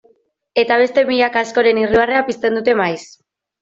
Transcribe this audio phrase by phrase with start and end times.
[0.61, 3.01] Eta beste milaka askoren irribarrea pizten dute maiz.